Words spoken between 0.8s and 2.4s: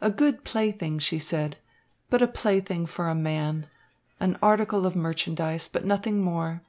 she said, "a